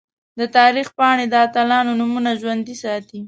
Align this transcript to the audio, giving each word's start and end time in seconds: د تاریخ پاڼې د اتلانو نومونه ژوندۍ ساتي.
د 0.39 0.41
تاریخ 0.57 0.87
پاڼې 0.97 1.25
د 1.29 1.35
اتلانو 1.45 1.91
نومونه 1.99 2.31
ژوندۍ 2.41 2.75
ساتي. 2.83 3.19